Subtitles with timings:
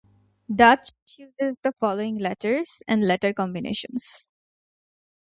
[0.51, 4.29] Dutch uses the following letters and letter combinations.